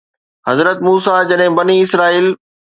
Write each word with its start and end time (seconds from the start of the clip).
حضرت 0.49 0.77
موسيٰ 0.87 1.19
جڏهن 1.33 1.55
بني 1.61 1.79
اسرائيل 1.85 2.35